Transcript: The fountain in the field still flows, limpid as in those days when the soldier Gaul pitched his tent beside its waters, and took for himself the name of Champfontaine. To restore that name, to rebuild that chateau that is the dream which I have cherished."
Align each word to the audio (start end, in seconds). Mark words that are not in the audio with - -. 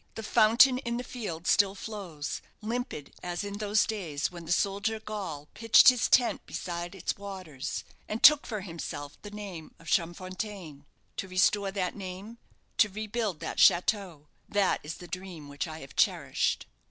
The 0.15 0.23
fountain 0.23 0.79
in 0.79 0.97
the 0.97 1.03
field 1.03 1.45
still 1.45 1.75
flows, 1.75 2.41
limpid 2.59 3.13
as 3.21 3.43
in 3.43 3.59
those 3.59 3.85
days 3.85 4.31
when 4.31 4.45
the 4.45 4.51
soldier 4.51 4.99
Gaul 4.99 5.47
pitched 5.53 5.89
his 5.89 6.09
tent 6.09 6.43
beside 6.47 6.95
its 6.95 7.17
waters, 7.17 7.83
and 8.09 8.23
took 8.23 8.47
for 8.47 8.61
himself 8.61 9.21
the 9.21 9.29
name 9.29 9.75
of 9.77 9.87
Champfontaine. 9.89 10.85
To 11.17 11.27
restore 11.27 11.71
that 11.73 11.95
name, 11.95 12.39
to 12.79 12.89
rebuild 12.89 13.41
that 13.41 13.59
chateau 13.59 14.27
that 14.49 14.79
is 14.81 14.95
the 14.95 15.07
dream 15.07 15.47
which 15.47 15.67
I 15.67 15.81
have 15.81 15.95
cherished." 15.95 16.65